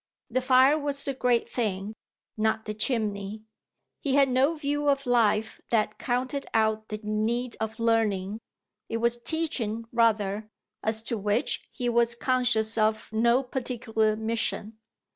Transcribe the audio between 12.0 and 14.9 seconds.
conscious of no particular mission.